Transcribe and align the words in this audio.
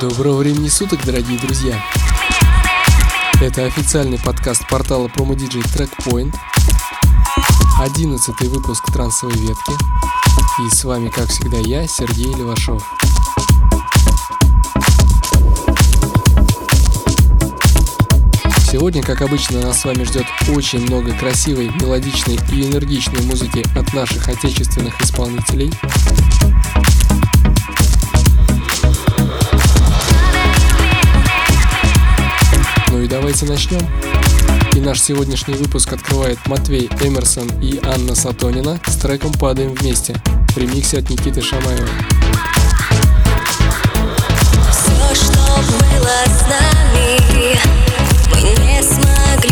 Доброго 0.00 0.36
времени 0.36 0.68
суток, 0.68 1.04
дорогие 1.04 1.40
друзья! 1.40 1.82
Это 3.40 3.64
официальный 3.64 4.18
подкаст 4.18 4.62
портала 4.68 5.08
PromoDJ 5.08 5.64
Trackpoint. 5.74 6.32
Одиннадцатый 7.80 8.48
выпуск 8.48 8.92
трансовой 8.92 9.34
ветки. 9.34 9.72
И 10.64 10.70
с 10.70 10.84
вами, 10.84 11.08
как 11.08 11.28
всегда, 11.30 11.58
я, 11.58 11.88
Сергей 11.88 12.32
Левашов. 12.32 12.80
Сегодня, 18.70 19.02
как 19.02 19.22
обычно, 19.22 19.62
нас 19.62 19.80
с 19.80 19.84
вами 19.84 20.04
ждет 20.04 20.26
очень 20.54 20.82
много 20.82 21.12
красивой, 21.14 21.70
мелодичной 21.80 22.38
и 22.52 22.66
энергичной 22.68 23.24
музыки 23.24 23.64
от 23.76 23.92
наших 23.92 24.28
отечественных 24.28 25.00
исполнителей. 25.02 25.72
Давайте 33.28 33.44
начнем. 33.44 33.86
И 34.74 34.80
наш 34.80 35.02
сегодняшний 35.02 35.52
выпуск 35.52 35.92
открывает 35.92 36.38
Матвей 36.46 36.88
Эмерсон 37.02 37.46
и 37.60 37.78
Анна 37.84 38.14
Сатонина 38.14 38.80
с 38.86 38.96
треком 38.96 39.34
«Падаем 39.34 39.74
вместе» 39.74 40.14
в 40.54 40.56
ремиксе 40.56 41.00
от 41.00 41.10
Никиты 41.10 41.42
Шамаева. 41.42 41.86
Все, 44.70 45.14
что 45.14 45.60
было 45.78 46.24
с 46.24 46.40
нами, 46.48 47.60
мы 48.32 48.40
не 48.64 48.82
смогли 48.82 49.47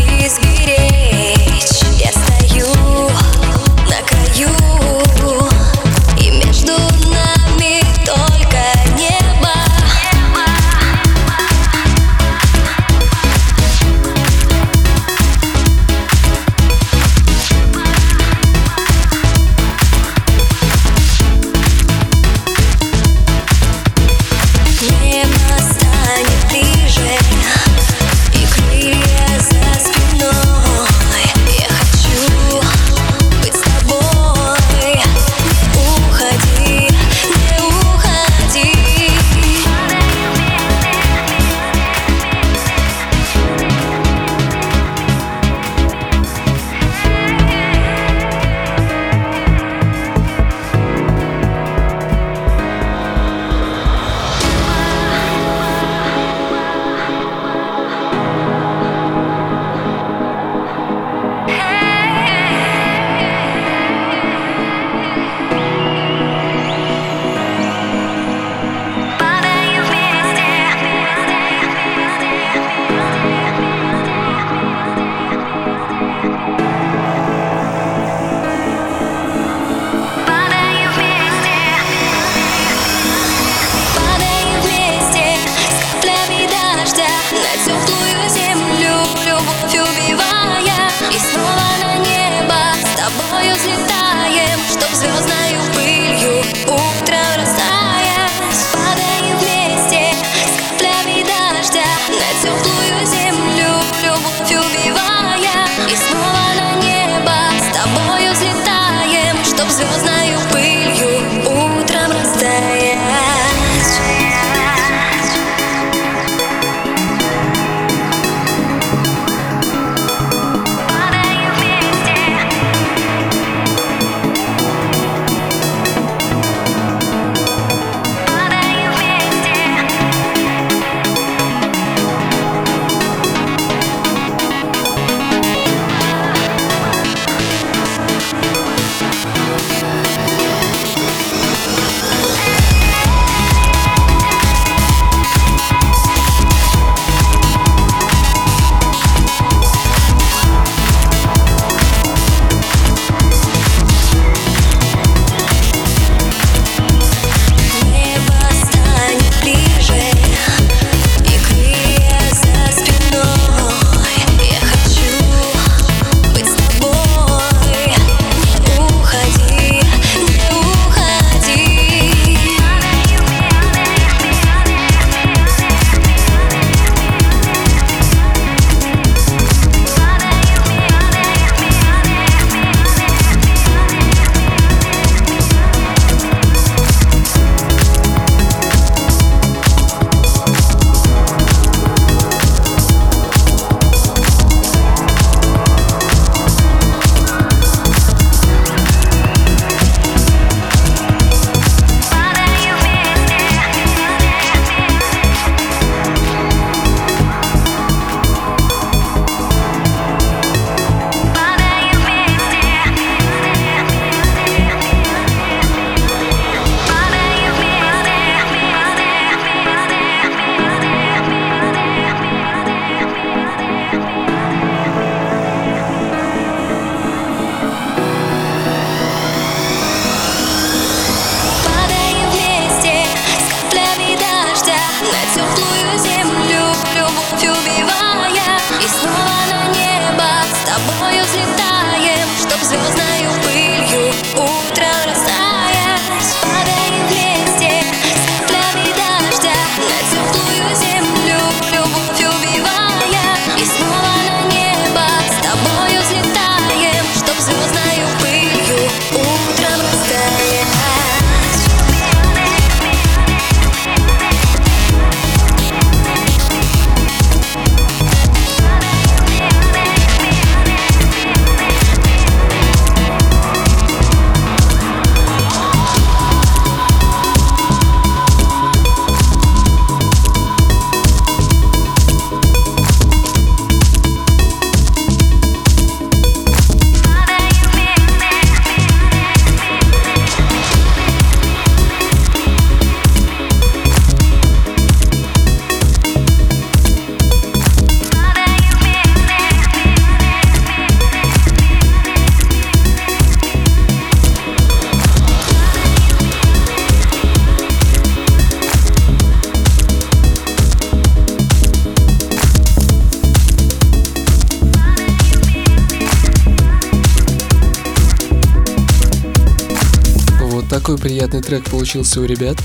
трек 321.47 321.71
получился 321.71 322.21
у 322.21 322.25
ребят. 322.25 322.57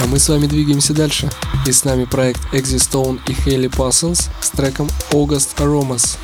А 0.00 0.06
мы 0.06 0.20
с 0.20 0.28
вами 0.28 0.46
двигаемся 0.46 0.94
дальше. 0.94 1.28
И 1.66 1.72
с 1.72 1.84
нами 1.84 2.04
проект 2.04 2.40
Existone 2.52 3.18
и 3.26 3.32
Haley 3.32 3.68
Puzzles 3.68 4.28
с 4.40 4.50
треком 4.50 4.88
August 5.10 5.56
Aromas. 5.56 6.16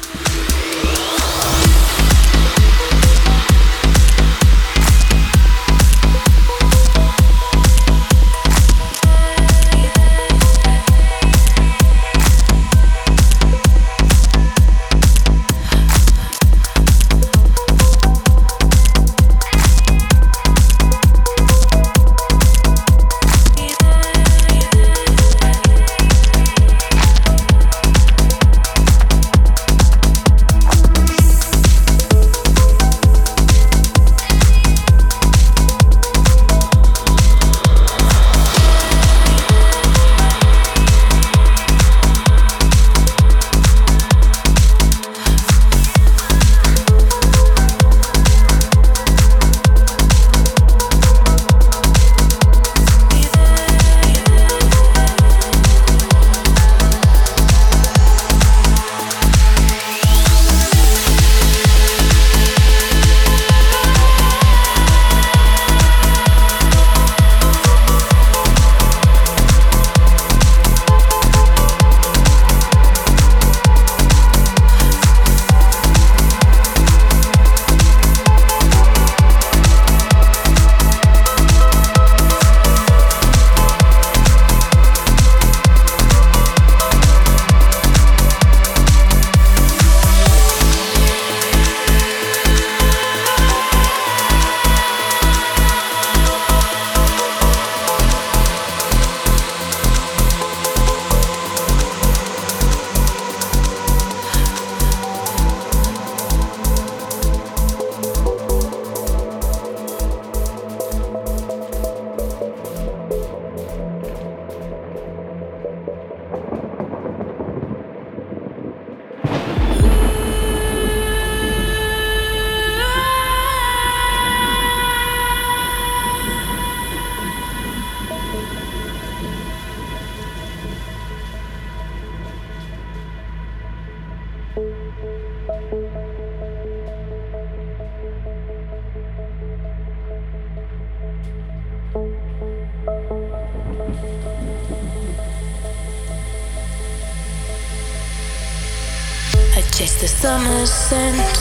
Taste 149.76 150.00
the 150.00 150.08
summer 150.08 150.64
scent 150.64 151.36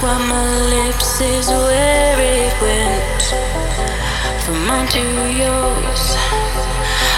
from 0.00 0.18
my 0.28 0.50
lips 0.74 1.20
is 1.20 1.46
where 1.46 2.18
it 2.18 2.52
went. 2.60 3.22
From 4.42 4.66
mine 4.66 4.88
to 4.88 5.04
yours, 5.30 6.02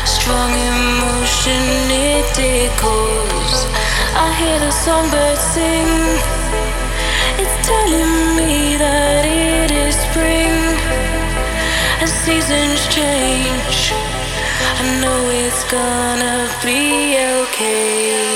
strong 0.04 0.50
emotion 0.52 1.64
it 1.88 2.38
echoes. 2.38 3.56
I 4.14 4.36
hear 4.38 4.58
the 4.60 4.70
songbird 4.70 5.38
sing. 5.38 5.88
It's 7.40 7.56
telling 7.66 8.36
me 8.36 8.76
that 8.76 9.24
it 9.24 9.70
is 9.70 9.96
spring. 9.96 10.76
As 12.04 12.12
seasons 12.12 12.84
change, 12.92 13.94
I 14.76 15.00
know 15.00 15.20
it's 15.30 15.64
gonna 15.72 16.52
be 16.62 17.16
okay. 17.16 18.33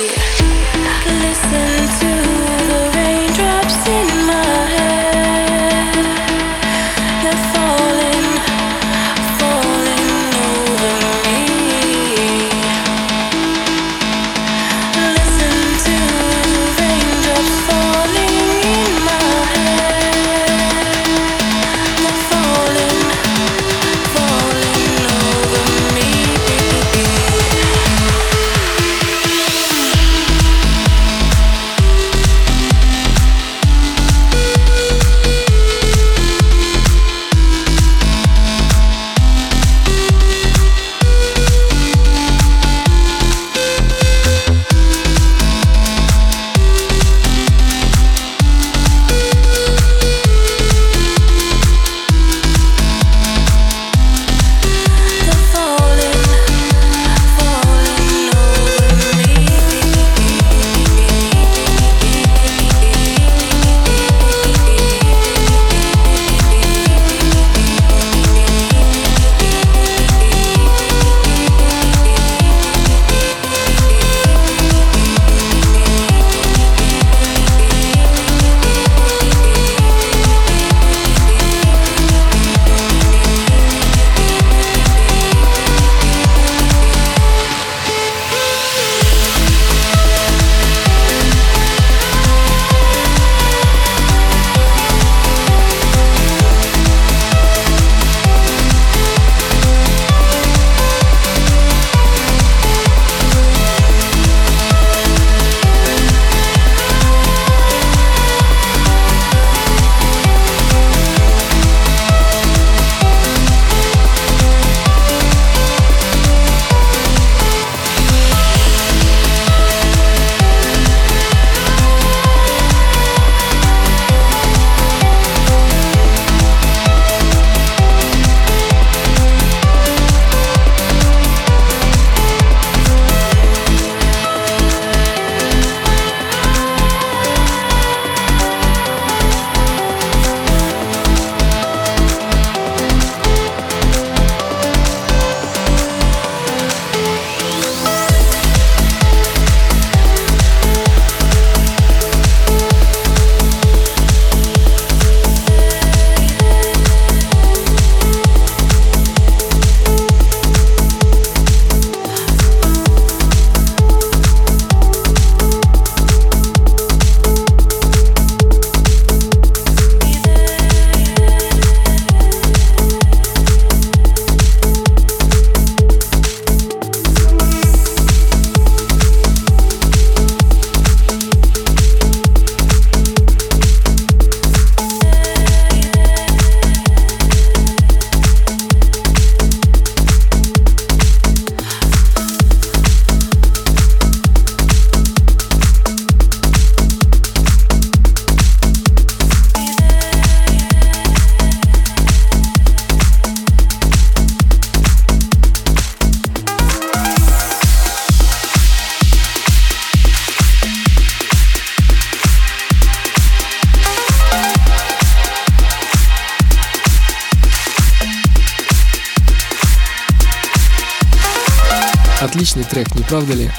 Отличный 222.59 222.65
трек, 222.65 222.95
не 222.97 223.05
правда 223.05 223.35
ли? 223.35 223.51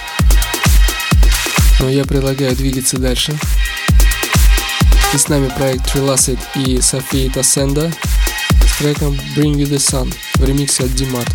Но 1.79 1.89
я 1.89 2.03
предлагаю 2.03 2.53
двигаться 2.53 2.97
дальше. 2.97 3.33
И 5.13 5.17
с 5.17 5.29
нами 5.29 5.49
проект 5.55 5.95
Relacid 5.95 6.39
и 6.55 6.81
София 6.81 7.31
Тассенда 7.31 7.93
с 8.51 8.77
треком 8.77 9.13
Bring 9.37 9.53
You 9.53 9.69
The 9.69 9.77
Sun 9.77 10.13
в 10.35 10.43
ремиксе 10.43 10.83
от 10.83 10.93
Димат. 10.95 11.27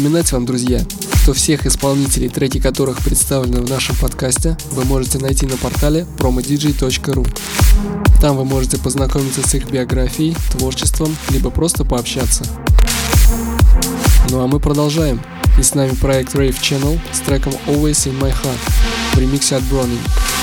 напоминать 0.00 0.32
вам, 0.32 0.46
друзья, 0.46 0.80
что 1.22 1.34
всех 1.34 1.66
исполнителей, 1.66 2.30
треки 2.30 2.58
которых 2.58 3.00
представлены 3.04 3.60
в 3.60 3.68
нашем 3.68 3.94
подкасте, 3.96 4.56
вы 4.70 4.84
можете 4.84 5.18
найти 5.18 5.44
на 5.44 5.58
портале 5.58 6.06
promodj.ru. 6.16 7.28
Там 8.18 8.38
вы 8.38 8.46
можете 8.46 8.78
познакомиться 8.78 9.46
с 9.46 9.54
их 9.54 9.70
биографией, 9.70 10.34
творчеством, 10.52 11.14
либо 11.28 11.50
просто 11.50 11.84
пообщаться. 11.84 12.44
Ну 14.30 14.40
а 14.40 14.46
мы 14.46 14.58
продолжаем. 14.58 15.20
И 15.58 15.62
с 15.62 15.74
нами 15.74 15.90
проект 15.90 16.34
Rave 16.34 16.58
Channel 16.58 16.98
с 17.12 17.18
треком 17.18 17.52
Always 17.66 18.08
in 18.08 18.18
My 18.18 18.30
Heart 18.30 19.14
в 19.14 19.18
ремиксе 19.18 19.56
от 19.56 19.62
Browning. 19.64 20.39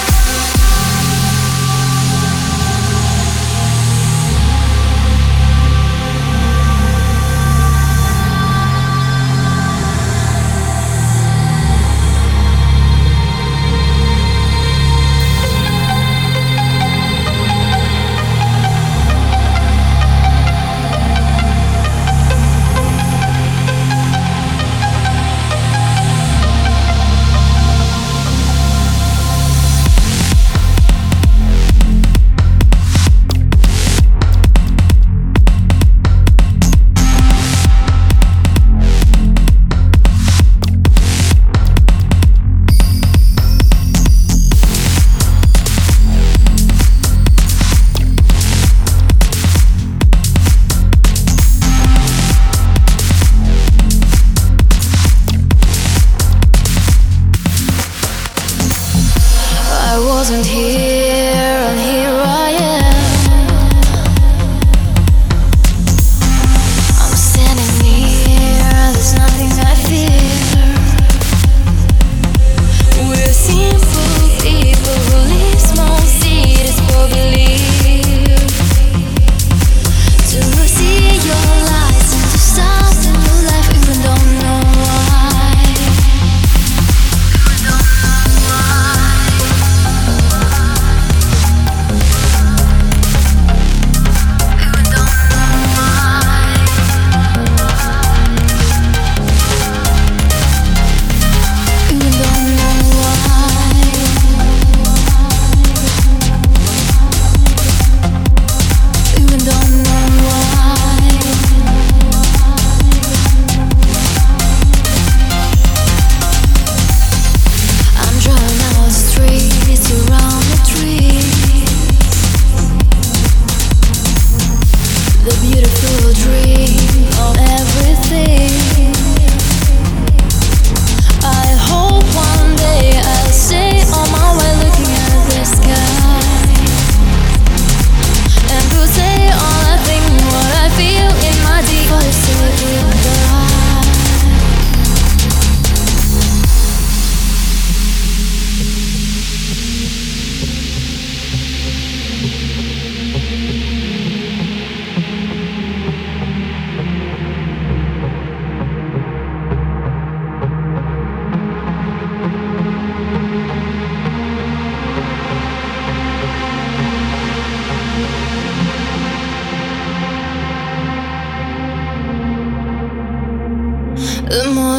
wasn't 60.17 60.47
here. 60.47 60.96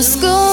school 0.02 0.47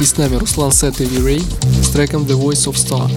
И 0.00 0.04
с 0.04 0.16
нами 0.16 0.36
Руслан 0.36 0.70
Сет 0.70 1.00
и 1.00 1.06
Рей 1.06 1.42
с 1.82 1.88
треком 1.88 2.22
The 2.22 2.40
Voice 2.40 2.66
of 2.66 2.74
Star. 2.74 3.10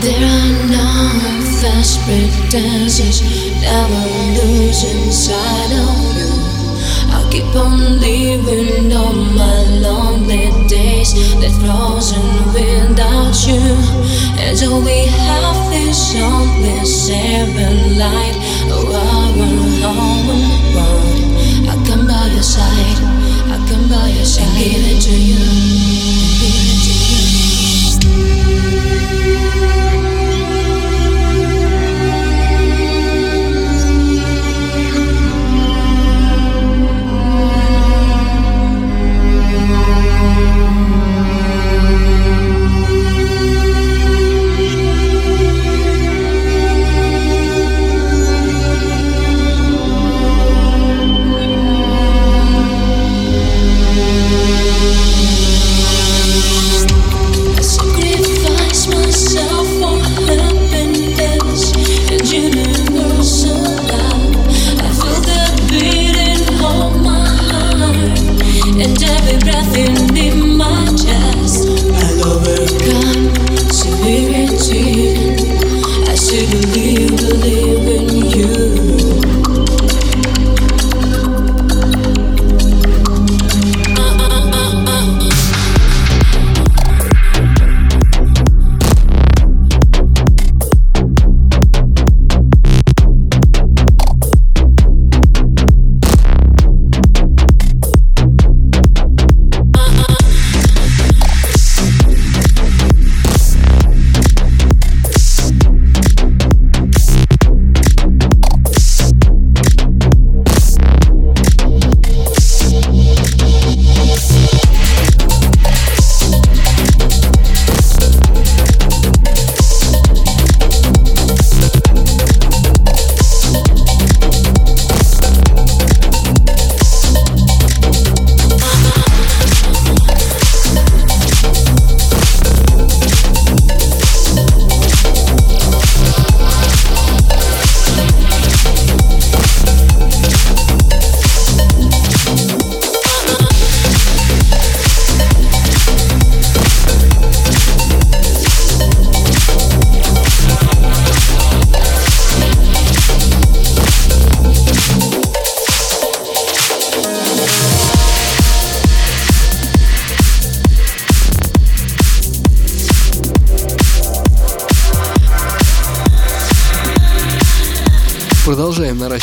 There 0.00 0.16
are 0.16 0.66
no 0.66 0.86
false 1.60 1.98
pretenses, 2.04 3.20
never 3.60 4.06
losing 4.32 5.12
sight 5.12 5.72
of 5.76 6.16
you. 6.16 6.32
I'll 7.12 7.30
keep 7.30 7.54
on 7.54 8.00
living 8.00 8.92
all 8.96 9.12
my 9.12 9.62
lonely 9.84 10.48
days 10.68 11.12
that 11.40 11.52
frozen 11.60 12.24
without 12.56 13.36
you. 13.46 13.60
And 14.40 14.56
all 14.72 14.80
we 14.80 15.04
have 15.04 15.72
is 15.72 16.16
only 16.16 16.84
seven 16.86 17.98
light 17.98 18.36
Oh, 18.72 18.88
our 18.94 19.92
home 19.92 20.74
world. 20.74 21.68
I 21.68 21.74
come 21.86 22.06
by 22.06 22.26
your 22.32 22.42
side, 22.42 23.00
I 23.52 23.56
come 23.68 23.86
by 23.90 24.08
your 24.08 24.24
side, 24.24 24.48
I 24.48 24.64
give 24.64 24.96
it 24.96 25.02
to 25.02 25.14
you. 25.14 25.59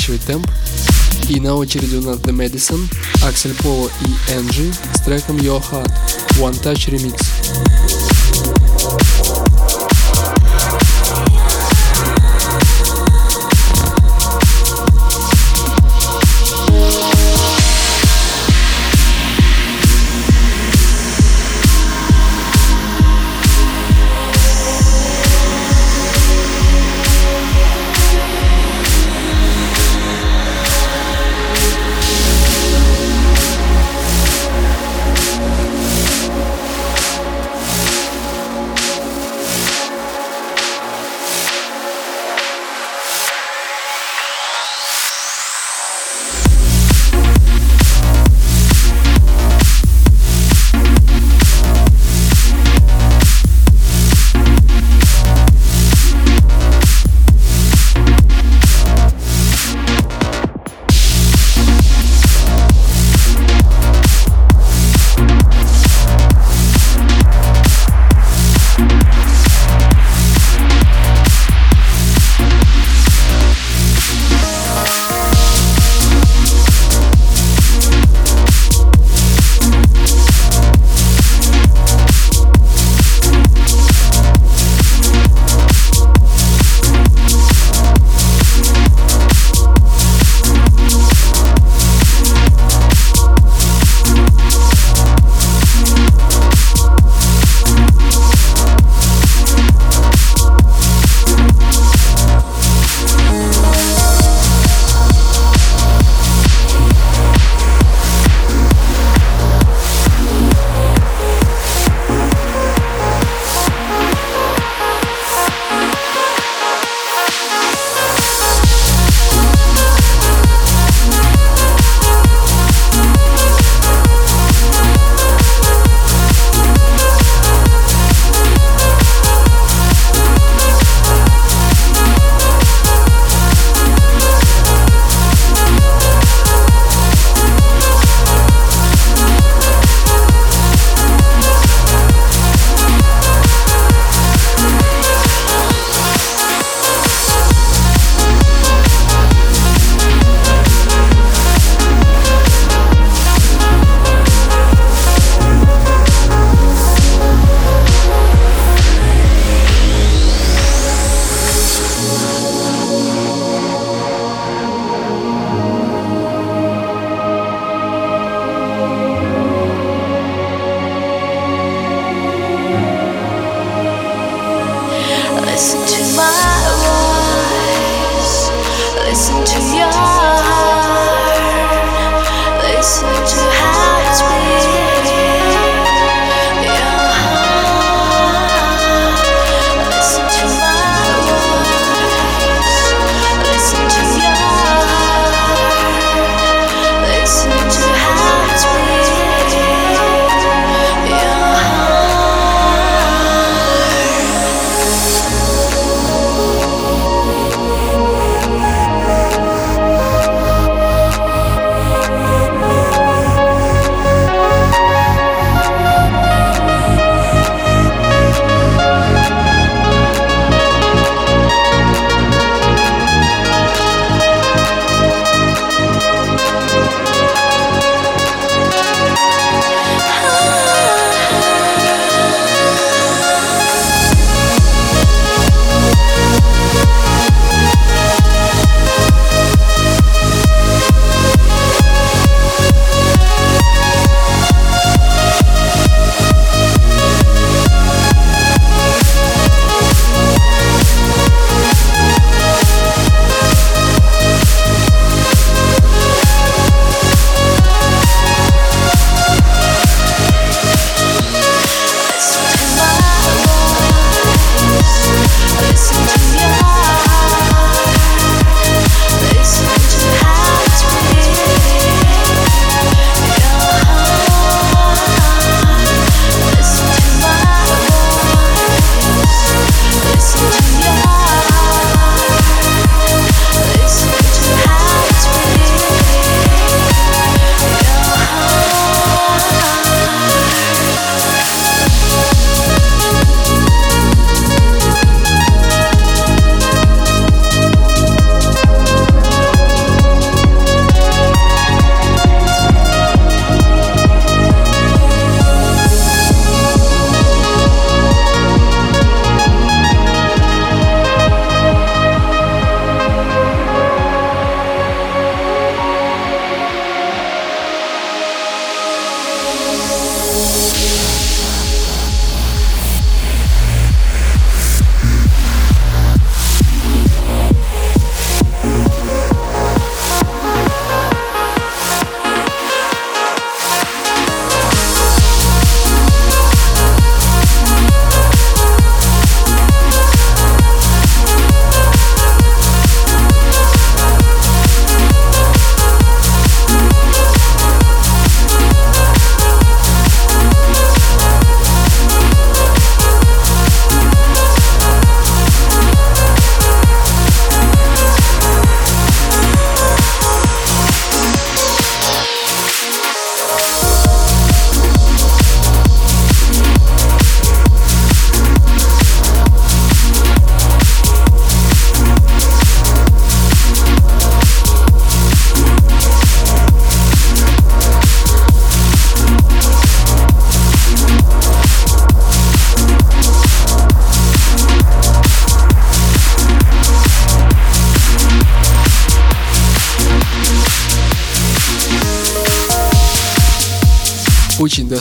Наращивать 0.07 0.21
темп. 0.25 0.47
И 1.29 1.39
на 1.39 1.55
очереди 1.55 1.95
у 1.95 2.01
нас 2.01 2.17
The 2.17 2.31
Madison, 2.31 2.87
Аксель 3.25 3.53
Поло 3.55 3.89
и 4.01 4.31
Энджи 4.33 4.71
с 4.93 5.01
треком 5.01 5.37
Your 5.37 5.61
Heart 5.61 5.91
One 6.39 6.61
Touch 6.61 6.89
Remix. 6.89 8.16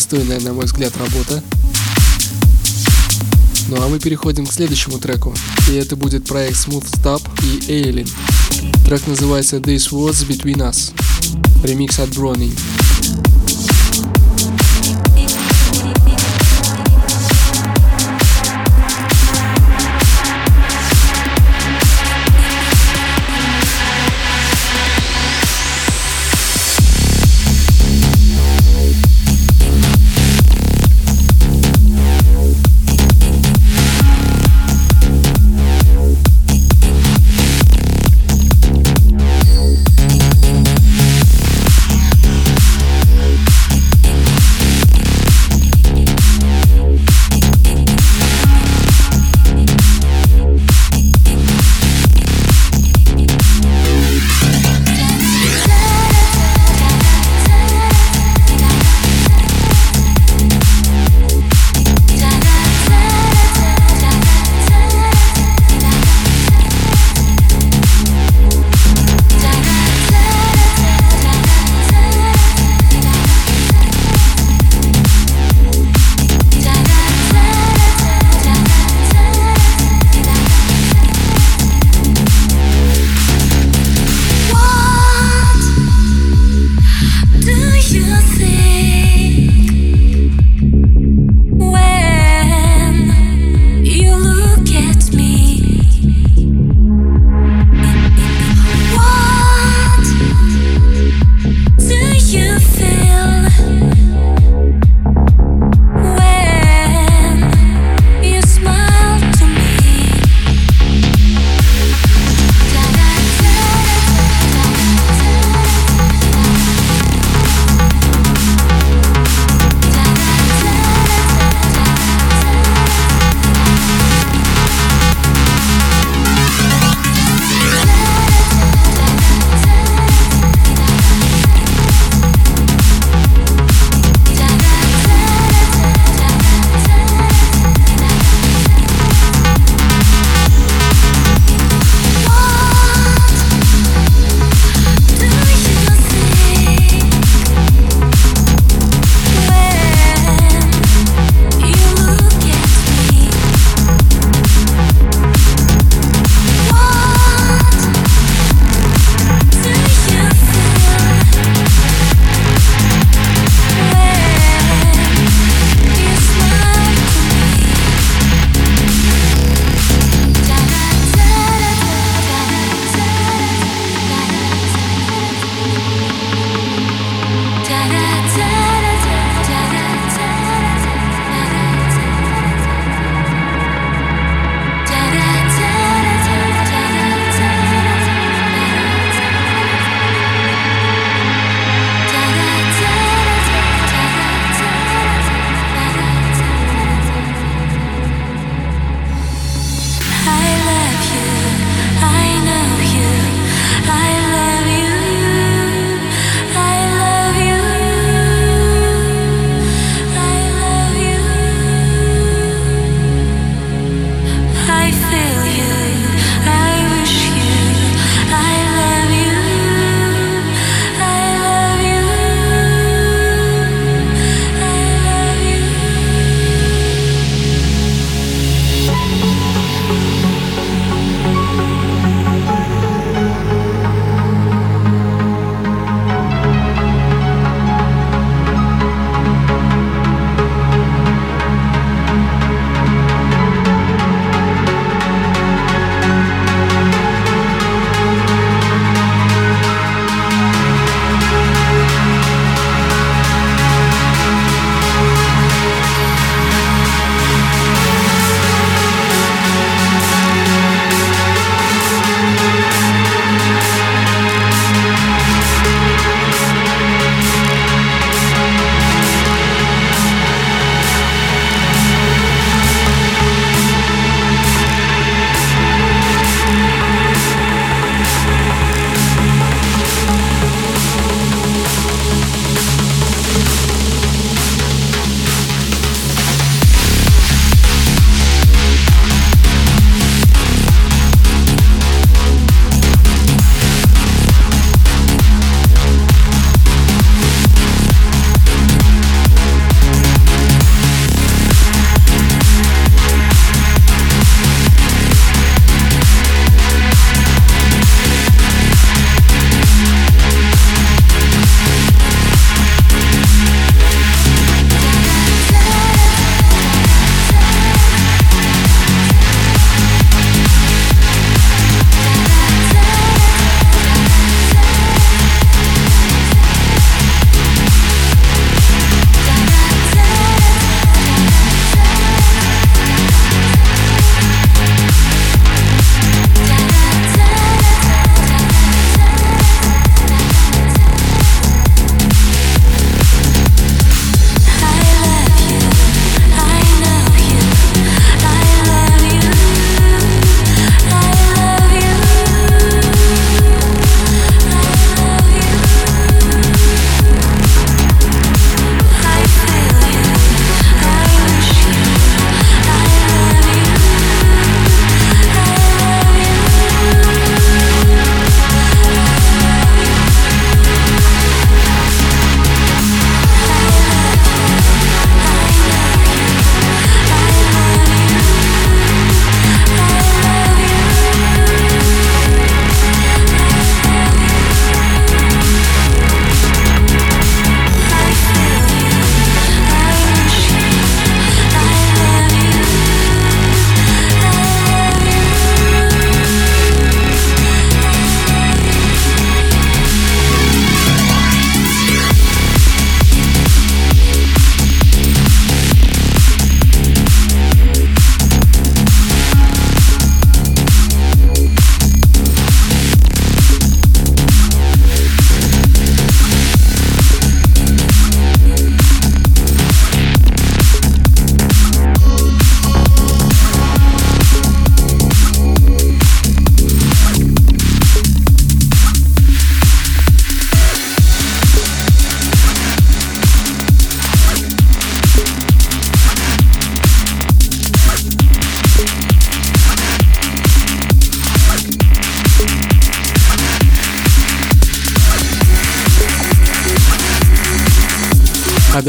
Достойная, 0.09 0.41
на 0.41 0.53
мой 0.53 0.67
взгляд, 0.67 0.97
работа. 0.97 1.43
Ну 3.69 3.83
а 3.83 3.89
мы 3.89 3.99
переходим 3.99 4.47
к 4.47 4.53
следующему 4.53 4.99
треку. 4.99 5.35
И 5.69 5.75
это 5.75 5.97
будет 5.97 6.27
проект 6.27 6.57
Smooth 6.57 6.85
Stop 6.85 7.23
и 7.43 7.73
Aileen. 7.73 8.09
Трек 8.85 9.05
называется 9.09 9.57
This 9.57 9.91
Was 9.91 10.25
Between 10.29 10.59
Us. 10.59 10.93
Ремикс 11.65 11.99
от 11.99 12.11
Брони. 12.11 12.53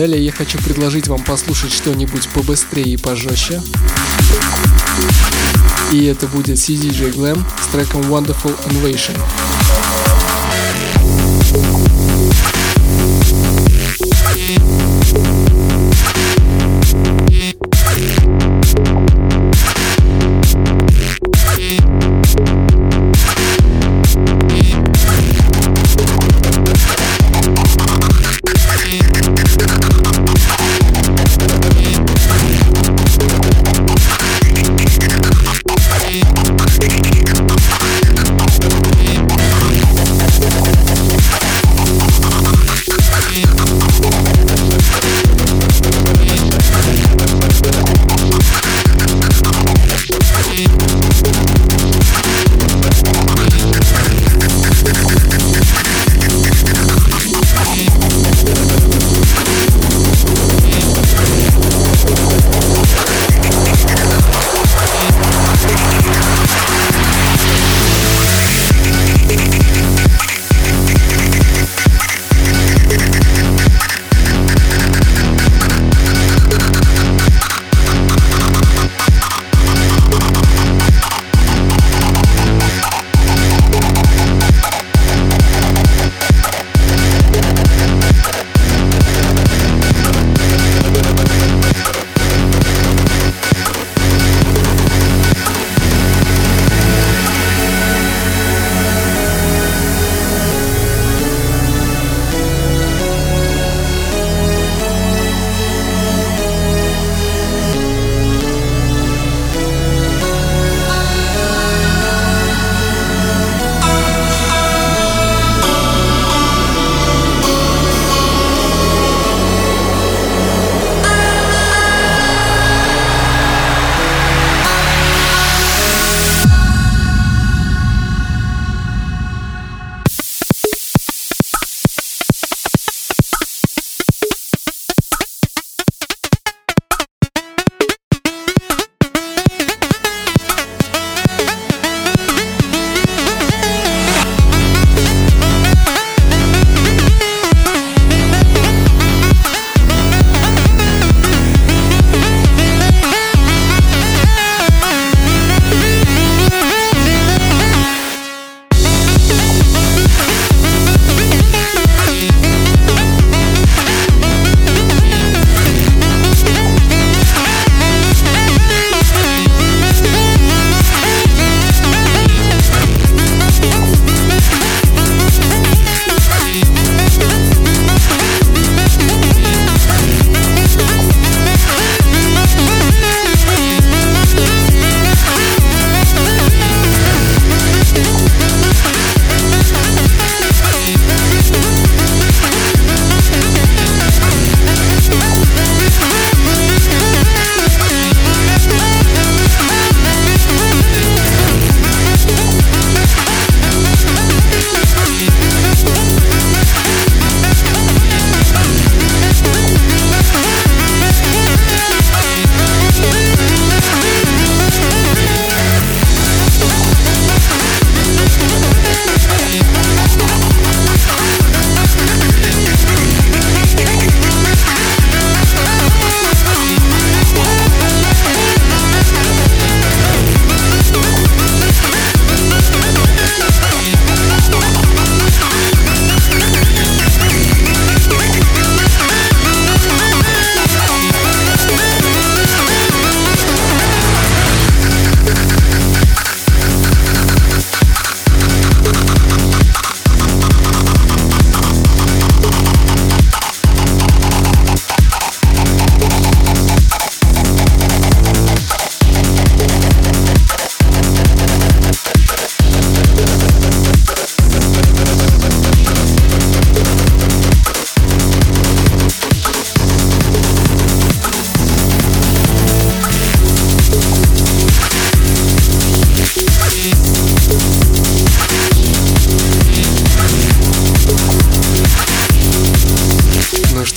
Далее 0.08 0.26
я 0.26 0.32
хочу 0.32 0.58
предложить 0.60 1.10
вам 1.10 1.22
послушать 1.22 1.74
что-нибудь 1.74 2.30
побыстрее 2.30 2.94
и 2.94 2.98
пожестче. 2.98 3.62
И 5.92 6.06
это 6.06 6.28
будет 6.28 6.58
CDJ 6.58 7.14
Glam 7.14 7.44
с 7.62 7.68
треком 7.68 8.02
Wonderful 8.04 8.56
Invasion. 8.70 9.18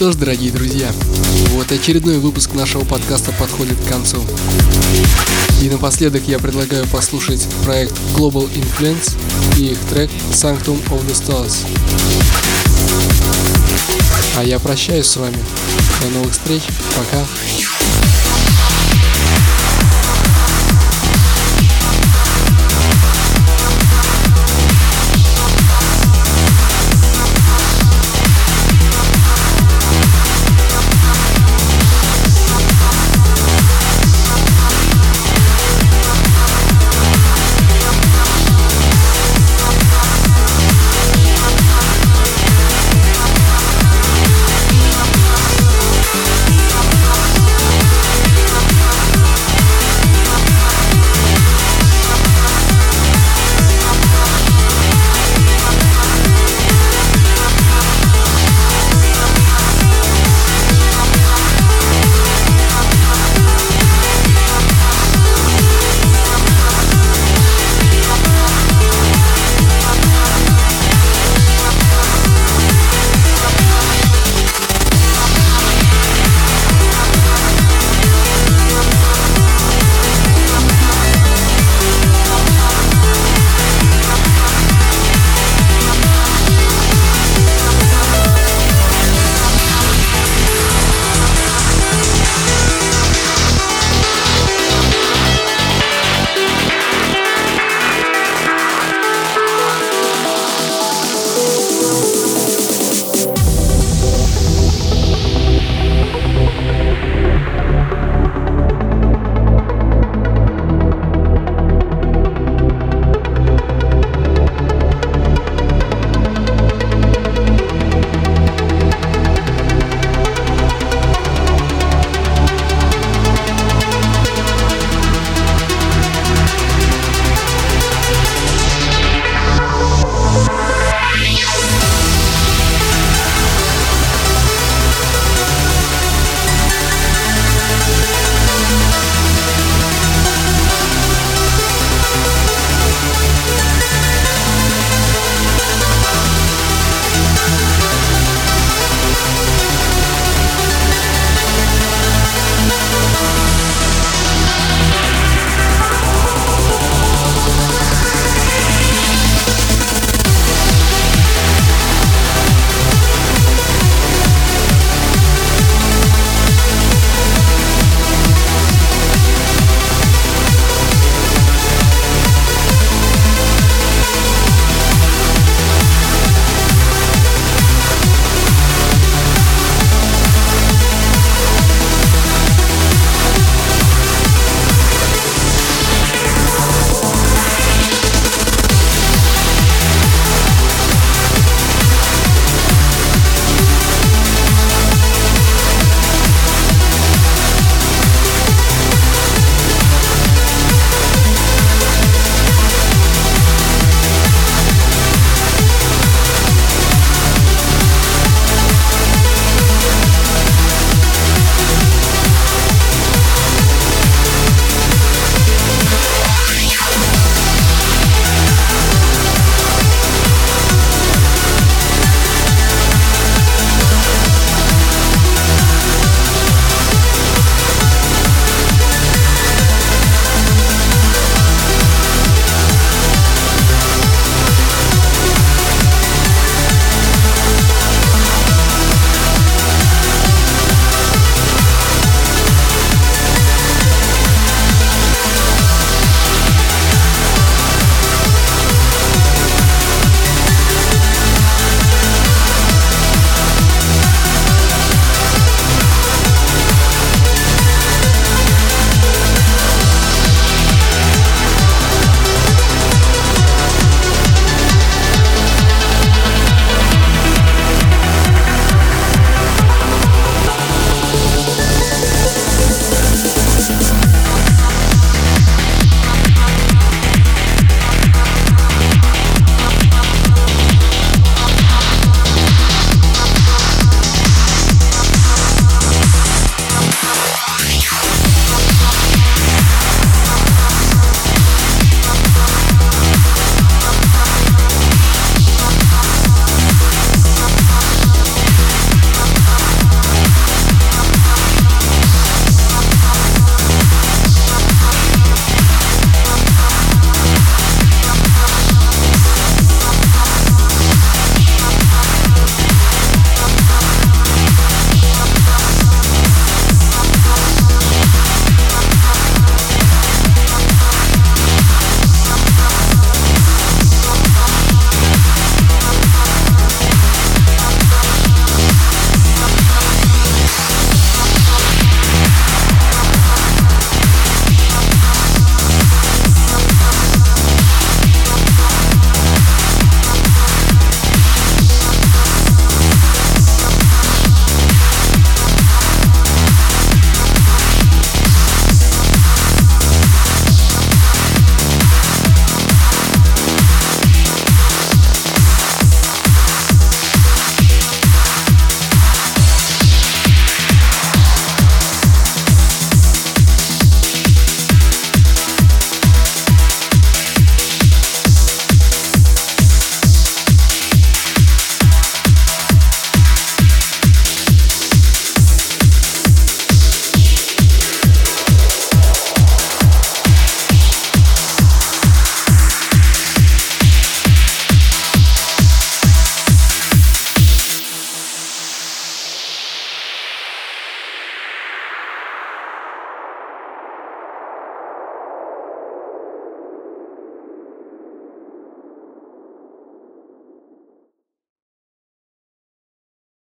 Что 0.00 0.12
ж, 0.12 0.14
дорогие 0.14 0.50
друзья, 0.50 0.90
вот 1.50 1.70
очередной 1.70 2.20
выпуск 2.20 2.54
нашего 2.54 2.86
подкаста 2.86 3.32
подходит 3.32 3.76
к 3.78 3.86
концу. 3.86 4.24
И 5.60 5.68
напоследок 5.68 6.22
я 6.26 6.38
предлагаю 6.38 6.86
послушать 6.86 7.46
проект 7.66 7.92
Global 8.16 8.48
Influence 8.54 9.14
и 9.58 9.72
их 9.72 9.78
трек 9.90 10.10
Sanctum 10.30 10.82
of 10.88 11.06
the 11.06 11.12
Stars. 11.12 11.66
А 14.38 14.42
я 14.42 14.58
прощаюсь 14.58 15.04
с 15.04 15.18
вами. 15.18 15.36
До 16.00 16.08
новых 16.18 16.32
встреч. 16.32 16.62
Пока. 16.96 17.22